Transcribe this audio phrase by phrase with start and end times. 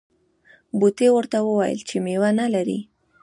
[0.79, 2.79] بوټي ورته وویل چې میوه نه لرې.